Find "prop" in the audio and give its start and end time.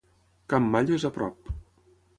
1.19-1.57